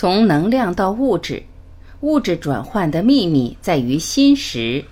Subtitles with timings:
[0.00, 1.42] 从能量到物质，
[2.00, 4.82] 物质转换的秘密在于心识。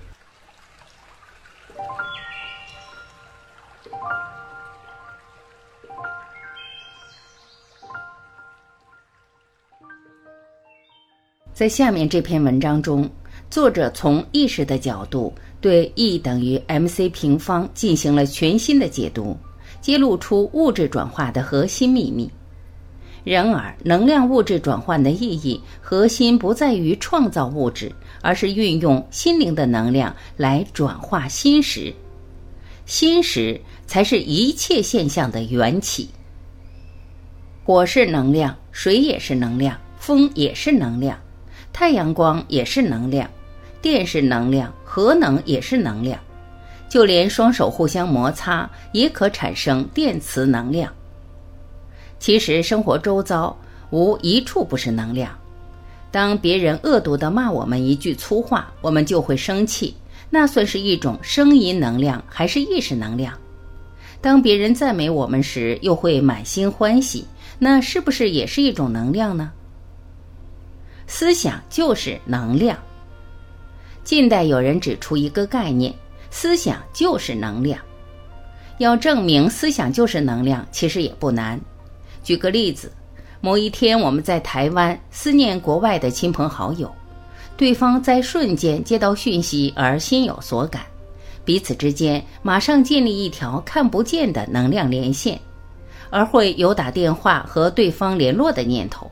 [11.51, 13.09] 在下面这篇文章中，
[13.49, 19.35] 作者从意识的角度对 E 等于 mc 平方进行了全新的解读，
[19.81, 22.31] 揭露出物质转化的核心秘密。
[23.23, 31.93] 然而，能量物质转换的意义核心不在于创造物质，而是运用心灵的能量来转化心识。
[32.85, 36.09] 心识才是一切现象的缘起。
[37.63, 41.15] 火是能量，水也是能量，风也是能量。
[41.71, 43.29] 太阳光也是能量，
[43.81, 46.19] 电是能量，核能也是能量，
[46.89, 50.91] 就连双手互相摩擦也可产生电磁能量。
[52.19, 53.57] 其实生活周遭
[53.89, 55.31] 无一处不是能量。
[56.11, 59.95] 当别人恶毒地骂我们一句粗话，我们就会生气，
[60.29, 63.33] 那算是一种声音能量还是意识能量？
[64.21, 67.25] 当别人赞美我们时，又会满心欢喜，
[67.57, 69.51] 那是不是也是一种能量呢？
[71.07, 72.77] 思想就是能量。
[74.03, 75.93] 近代有人指出一个概念：
[76.31, 77.79] 思想就是能量。
[78.79, 81.59] 要证明思想就是能量，其实也不难。
[82.29, 82.91] 举个例子，
[83.41, 86.93] 某一天我们在台湾思念国外的亲朋好友，
[87.57, 90.83] 对方在瞬间接到讯息而心有所感，
[91.43, 95.41] 彼此之间马上建立一条看不见的能量连线，
[96.11, 99.09] 而会有打电话和对方联络的念头。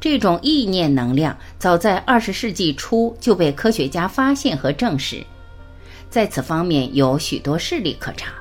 [0.00, 5.24] 这种意念能量早在二十世纪初就被科学家发现和证实，
[6.10, 8.32] 在此方面有许多事例可查。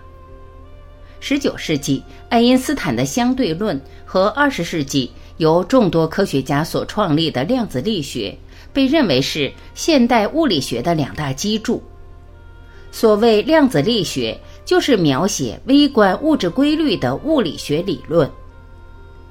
[1.22, 8.36] 十九世纪爱因斯坦的相对论和二十世纪由众多科学家所创立的量子力学，
[8.74, 11.82] 被认为是现代物理学的两大基柱。
[12.92, 18.30] 所谓量子力学，就是描写微观物质规律的物理学理论。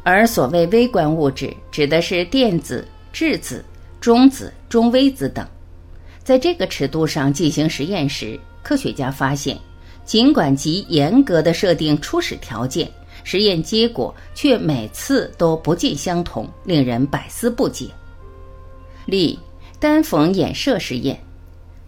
[0.04, 3.64] 而所谓微观物质，指的是电子、质子、
[4.00, 5.44] 中子、中微子等。
[6.22, 9.58] 在这个尺度上进行实验时，科学家发现，
[10.10, 12.90] 尽管极严格的设定初始条件，
[13.22, 17.86] 实验结果却每次都不尽相同，令人百思不解。
[19.06, 19.38] 例
[19.78, 21.16] 单缝衍射实验，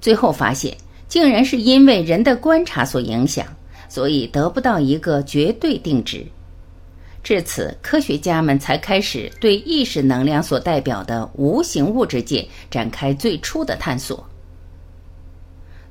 [0.00, 0.72] 最后发现，
[1.08, 3.44] 竟然是因为人的观察所影响，
[3.88, 6.24] 所以得不到一个绝对定值。
[7.24, 14.24] 至此，科学家们才开始对意识能量所代表的无形物质界展开最初的探索。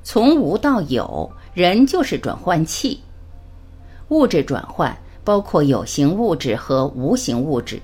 [0.02, 3.00] 从无到有，人就是转换器。
[4.08, 7.80] 物质转换包括有形物质和无形物质，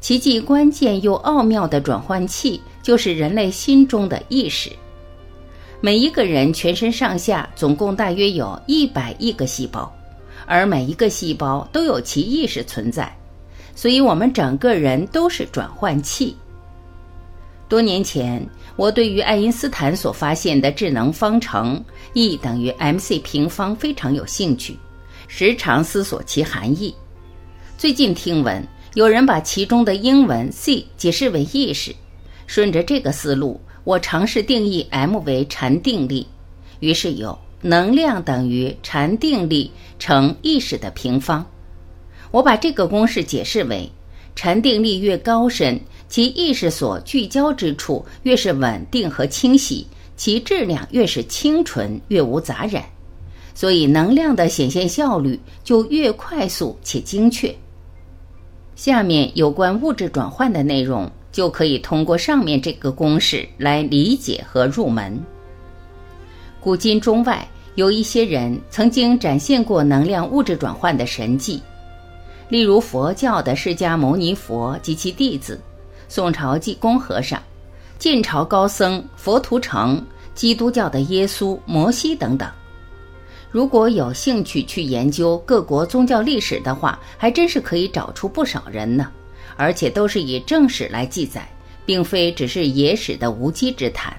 [0.00, 4.70] 其既关键又奥妙的转换器就是人类心中的意识。
[5.80, 9.92] 每一个人全身上下总共大约有一百亿个细胞。
[10.46, 13.10] 而每一个细胞都有其意识存在，
[13.74, 16.36] 所以我们整个人都是转换器。
[17.74, 18.40] 多年前，
[18.76, 24.78] 我对于爱因斯坦所发现的智能方程 E 等于 mc 平方非常有兴趣，
[25.26, 26.94] 时常思索其含义。
[27.76, 28.64] 最近听闻
[28.94, 31.92] 有人把其中的英文 c 解释为意识，
[32.46, 36.24] 顺着这个思路，我尝试定义 m 为禅定力，
[36.78, 37.36] 于是有。
[37.60, 39.68] 能量等于禅定力
[39.98, 41.44] 乘意识的平方。
[42.30, 43.90] 我把这个公式解释为：
[44.36, 52.84] 禅定力越高深，其意识所聚焦之处越是稳定和清晰，其质量越是清纯，越无杂染，
[53.54, 57.54] 所以能量的显现效率就越快速且精确。
[58.76, 65.20] 下面有关物质转换的内容，就可以通过上面这个公式来理解和入门。
[66.60, 67.46] 古今中外。
[67.76, 71.60] 有一些人曾经展现过能量物质转换的神迹，
[72.48, 75.60] 例如佛教的释迦牟尼佛及其弟子，
[76.14, 77.42] 宋朝济公和尚，
[77.98, 80.00] 晋朝高僧佛图澄，
[80.32, 82.48] 基督教的耶稣、摩西等等。
[83.50, 89.10] 如果有兴趣去研究各国宗教历史的话，还真是可以找出不少人呢，
[89.56, 91.48] 而且都是以正史来记载，
[91.84, 94.14] 并非只是野史的无稽之谈。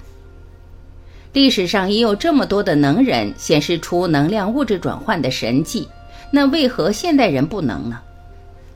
[1.32, 5.88] 历史上也有这么多的能人显示出能量物质转换的神迹，
[6.30, 7.98] 那为何现代人不能呢？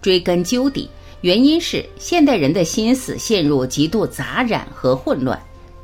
[0.00, 0.88] 追根究底，
[1.22, 5.38] 原因是现代人的心思陷入极度杂染和混乱，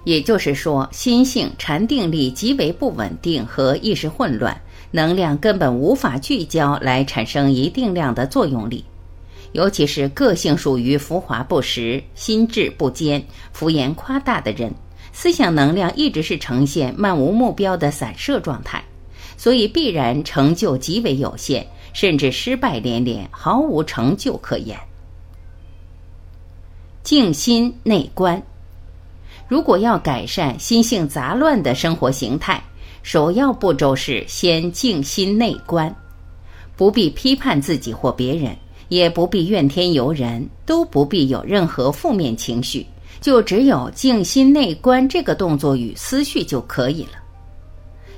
[0.04, 4.58] 也就是说，心性禅定力极为不稳定和意识混乱，
[4.90, 8.82] 能量根本无法聚焦来产生一定量的作用力。
[9.52, 13.22] 尤其是个性属于浮华不实、心智不坚、
[13.52, 14.72] 浮言夸大的人，
[15.12, 18.82] 思想能量一直是呈现漫无目标的散射状态，
[19.36, 24.78] 所以必然成就极为有限，甚至失败连连，毫无成就可言。
[27.06, 28.42] 静心内观，
[29.46, 32.60] 如果要改善心性杂乱的生活形态，
[33.04, 35.94] 首要步骤是先静心内观，
[36.74, 38.56] 不必批判自己或别人，
[38.88, 42.84] 也不必怨天尤人，都不必有任何负面情绪，
[43.20, 47.10] 就只有静心内观这个动作与思绪就可以了。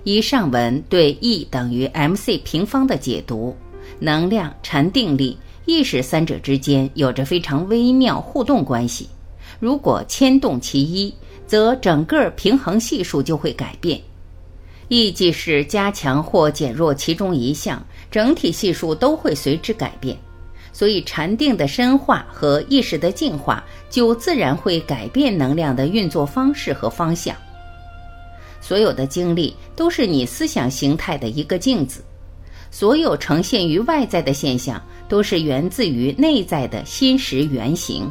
[0.04, 3.54] 以上文对 E 等于 mc 平方的解读，
[3.98, 5.36] 能量、禅定力。
[5.68, 9.06] 意识三者之间有着非常微妙互动关系，
[9.60, 11.12] 如果牵动其一，
[11.46, 14.00] 则整个平衡系数就会改变；
[14.88, 20.16] 意即是加强或减弱其中一项，整体系数都会随之改变。
[20.72, 27.36] 所以，禅定的深化和意识的进化，就自然会改变能量的运作方式和方向。
[28.62, 32.02] 所有的经历都是你思想形态的一个镜子。
[32.70, 38.10] 所有呈现于外在的现象，都是源自于内在的心识原型。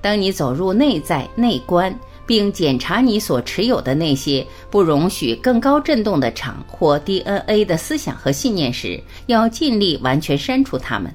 [0.00, 1.94] 当你走入内在内观，
[2.26, 11.14] 并检查你所持有的那些不容许更高振动的场或 DNA 的思想和信念时，要尽力完全删除它们。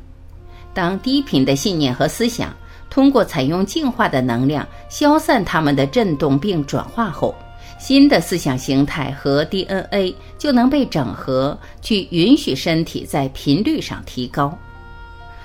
[0.74, 2.56] 当低频的信念和思想
[2.90, 7.36] 通过采用净化的能量消散它们的振动并转化后，
[7.80, 14.56] 新的思想形态和 DNA 就能被整合，去允许身体在频率上提高。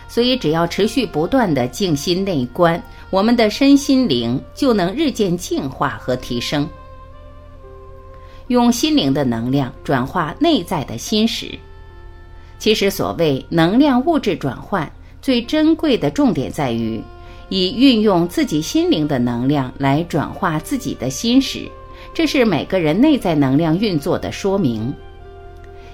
[0.08, 6.68] 所以，只要持续不断的静心内观，我们的身心灵就能日渐净化和提升。
[8.48, 11.56] 用心灵的能量转化内在的心识。
[12.58, 14.90] 其实，所谓能量物质转换，
[15.22, 17.02] 最珍贵的重点在于，
[17.48, 21.68] 以运用自己心灵的能量来转化自己的心识。
[22.14, 24.94] 这是每个人内在能量运作的说明。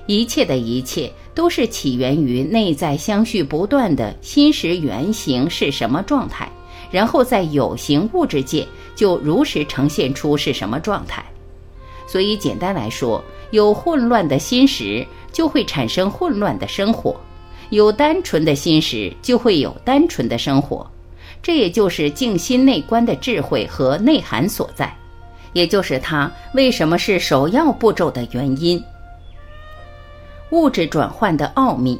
[0.06, 6.50] 一切的一切都是起源于内在相续不断的心识原型是什么状态，
[6.90, 11.24] 然后在有形物质界就如实呈现出是什么状态。
[12.06, 17.14] 所以简单来说，有混乱的心识就会产生混乱的生活；
[17.70, 20.86] 有单纯的心识就会有单纯的生活。
[21.40, 24.94] 这也就是静心内观的智慧和内涵所在。
[25.52, 28.82] 也就是它为什么是首要步骤的原因。
[30.50, 31.98] 物质转换的奥秘，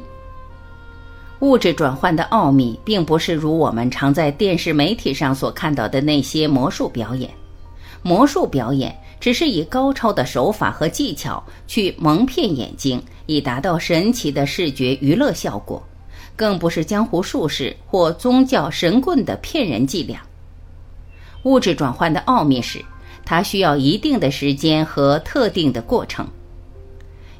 [1.38, 7.30] 物质转换的奥秘，并不是如我们常在电视媒体上所看到的那些魔术表演。
[8.02, 15.82] 魔术表演只是以高超的手法和技巧去蒙骗眼睛，以达到神奇的视觉娱乐效果，
[16.34, 20.20] 更不是江湖术士或宗教神棍的骗人伎俩。
[21.44, 22.84] 物质转换的奥秘是。
[23.24, 26.26] 它需要一定的时间和特定的过程。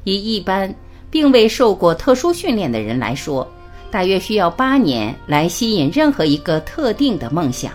[0.03, 0.73] 以一般
[1.09, 3.47] 并未受过特殊训练的人来说，
[3.91, 7.71] 大约需要八年来吸引任何一个特定的梦想，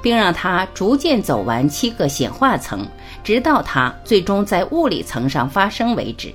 [0.00, 2.86] 并让它逐渐走完七个显化层，
[3.24, 6.32] 直到它最终在物理层上发生为止。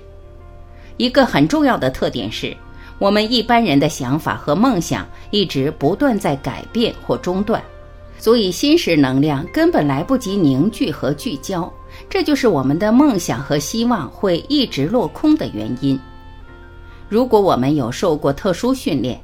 [0.98, 2.56] 一个很重要的特点是，
[3.00, 7.64] 我们一般人的想法和梦想一直不断在改变或中断。
[8.24, 11.70] 所以，心识能量根本来不及凝聚和聚焦，
[12.10, 16.00] 这就是我们的梦想和希望会一直落空的原因。
[17.10, 19.20] 如果我们有受过特殊训练，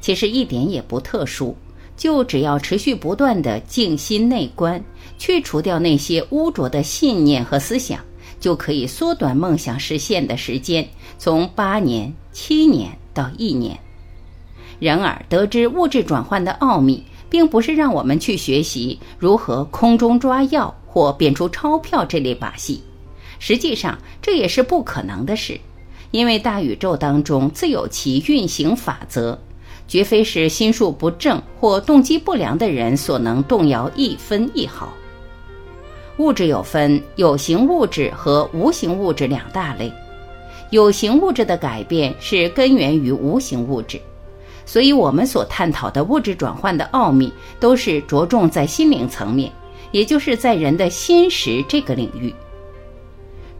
[0.00, 1.56] 其实一点也不特殊，
[1.96, 4.80] 就只要持续不断的静心内观，
[5.18, 7.98] 去除掉那些污浊的信念和思想，
[8.38, 10.88] 就可以缩短梦想实现的时间，
[11.18, 13.76] 从八年、七年到一年。
[14.78, 17.02] 然而，得知物质转换的奥秘。
[17.34, 22.80] 并不是让我们去学习如何空中抓药或变出钞票这类把戏，
[23.40, 25.58] 实际上这也是不可能的事，
[26.12, 29.36] 因为大宇宙当中自有其运行法则，
[29.88, 34.88] 绝非是心术不正或动机不良的人所能动摇一分一毫。
[36.18, 39.92] 物质有分有形物质和无形物质两大类，
[40.70, 44.00] 有形物质的改变是根源于无形物质。
[44.66, 49.52] 所以，我们所探讨的物质转换的奥秘，都是着重在心灵层面，
[49.92, 52.34] 也就是在人的心识这个领域。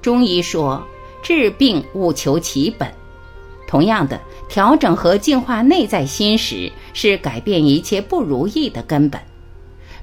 [0.01, 0.83] 中医说，
[1.23, 2.91] 治病务求其本。
[3.67, 9.21] 同样的，调整和净化内在心识，是改变一切不如意的根本。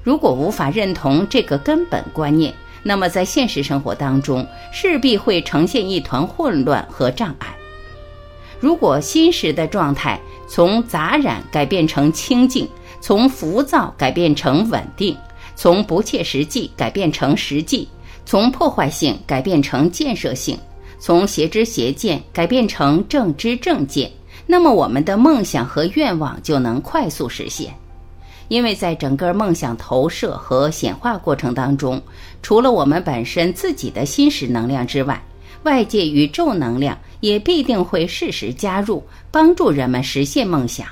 [0.02, 7.56] 如果无法认同这个根本观念，那么在现实生活当中，势必会呈现一团混乱和障碍。
[8.62, 10.16] 如果心识的状态
[10.46, 12.68] 从杂染改变成清净，
[13.00, 15.16] 从浮躁改变成稳定，
[15.56, 17.88] 从不切实际改变成实际，
[18.24, 20.56] 从破坏性改变成建设性，
[21.00, 24.08] 从邪知邪见改变成正知正见，
[24.46, 27.74] 那么我们的梦想和愿望就能快速实现。
[28.46, 32.00] 因为在整个梦想投射和显化过程当中，
[32.42, 35.20] 除了我们本身自己的心识能量之外，
[35.64, 40.86] 外界宇宙能量也必定会适时加入，帮助人们实现梦想。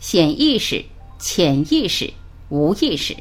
[0.00, 0.82] 显意识、
[1.18, 2.10] 潜意识、
[2.48, 3.14] 无意识。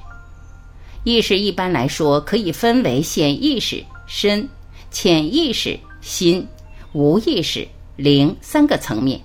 [1.03, 4.47] 意识一般来说可以分为显意识身、
[4.89, 6.47] 潜意识心、
[6.93, 9.19] 无意识灵三个层面。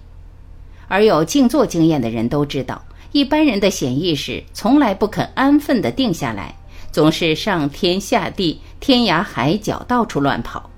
[0.89, 6.53] 而有静坐经验的人都知道，一般人的显意识从来不肯安分地定下来，
[6.91, 10.69] 总是上天下地、天涯海角到处乱跑。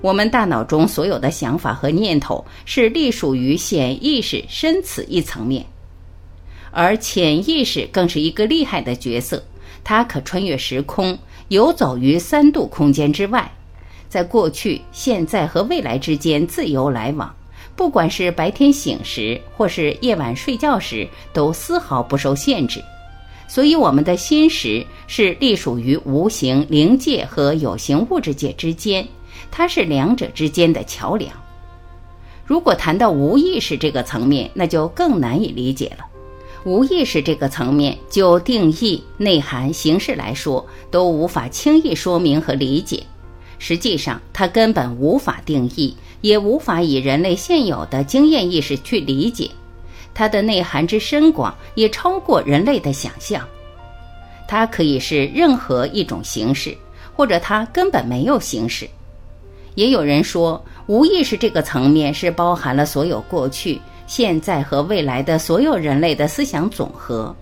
[0.00, 5.64] 我们大脑中所有的想法和念头是隶属于显意识深此一层面。
[6.70, 9.42] 而潜意识更是一个厉害的角色，
[9.82, 13.50] 它可穿越时空，游走于三度空间之外，
[14.08, 17.34] 在过去、现在和未来之间自由来往，
[17.74, 22.82] 不管是白天醒时，或是夜晚睡觉时，都丝毫不受限制。
[23.48, 29.04] 所以，我们的心识是隶属于无形灵界和有形物质界之间，
[29.50, 31.32] 它是两者之间的桥梁。
[32.44, 36.04] 如果谈到无意识这个层面，那就更难以理解了。
[36.64, 43.02] 无意识这个层面，就定义、内涵、形式来说，都无法轻易说明和理解。
[43.58, 49.50] 实际上，它根本无法定义，也无法以人类现有的经验意识去理解。
[50.12, 53.46] 它的内涵之深广，也超过人类的想象。
[54.48, 56.76] 它可以是任何一种形式，
[57.14, 58.88] 或者它根本没有形式。
[59.80, 63.80] 也有人说，无意识这个层面是包含了所有过去。
[64.06, 67.34] 现在和未来的所有人类的思想总和，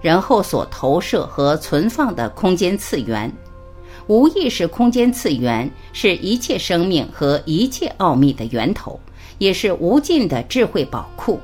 [0.00, 3.32] 然后所投射和存放的空间次元，
[4.06, 9.00] 无意识空间次元是一切生命和一切奥秘的源头，
[9.38, 11.40] 也是无尽的智慧宝库。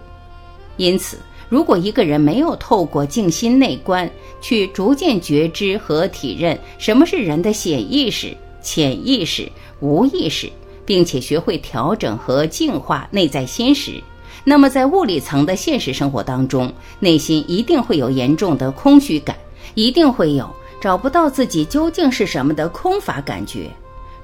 [0.77, 4.09] 因此，如果一个人没有透过静心内观
[4.41, 8.37] 去逐渐觉知和体认什么是人的显意识、
[8.67, 10.51] 潜意识、无意识，
[10.85, 14.03] 并且学会调整和净化内在心识。
[14.43, 19.37] 那么，在物理层的现实生活当中，内心一定会有严重的空虚感，
[19.75, 23.71] 一定会有找不到自己究竟是什么的空乏感觉。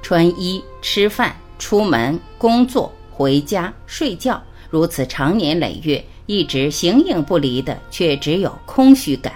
[0.03, 9.33] 穿衣、吃饭、出门、工作、回家、睡觉，如此长年累月，一直形影不离的，却只有空虚感。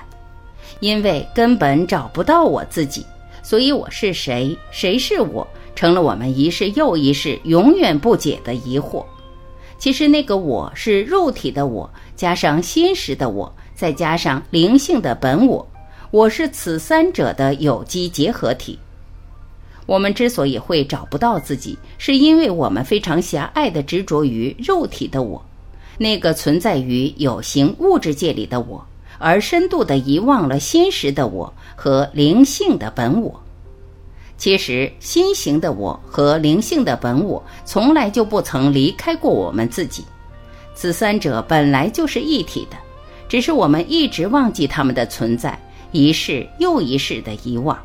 [0.80, 3.06] 因为根本找不到我自己，
[3.46, 9.04] 所以我是谁，谁是我，成了我们一世又一世永远不解的疑惑。
[9.78, 15.64] 其实那个我是肉体的我，加上心识的我，再加上灵性的本我，
[16.10, 18.76] 我是此三者的有机结合体。
[19.86, 25.40] 我们之所以会找不到自己，是因为我们非常狭隘的执着于肉体的我，
[25.98, 28.84] 那个存在于有形物质界里的我，
[29.18, 33.42] 而深度的遗忘了心识的我和灵性的本我。
[34.38, 40.04] 其实，心形的我和灵性的本我从来就不曾离开过我们自己，
[40.74, 42.76] 此三者本来就是一体的，
[43.28, 45.58] 只是我们一直忘记他们的存在，
[45.90, 47.78] 一世又一世的遗忘。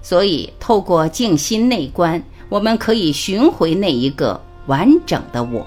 [0.00, 5.66] 所以，透过静心内观，我们可以寻回那一个完整的我。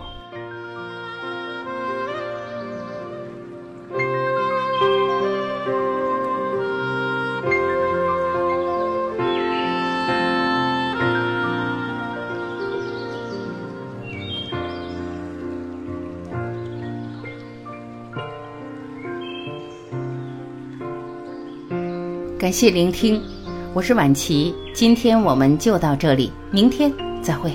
[22.42, 23.22] 感谢聆听，
[23.72, 27.52] 我是婉琪，今天我们就到这里，明天再会。